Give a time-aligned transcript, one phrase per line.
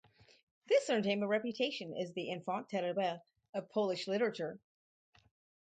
[0.65, 4.59] This earned him a reputation as the "enfant terrible" of Polish literature.